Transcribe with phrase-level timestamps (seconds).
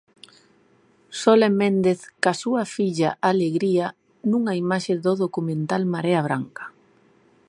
[1.21, 3.87] Sole Méndez coa súa filla Alegría
[4.29, 6.67] nunha imaxe do documental 'Marea branca'.